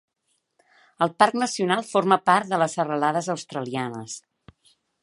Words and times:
El 1.05 1.13
parc 1.23 1.37
nacional 1.43 1.85
forma 1.91 2.19
part 2.31 2.51
de 2.55 2.61
les 2.63 2.77
Serralades 2.79 3.31
Australianes. 3.37 4.19